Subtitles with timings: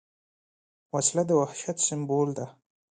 [0.93, 2.45] وسله د وحشت سمبول ده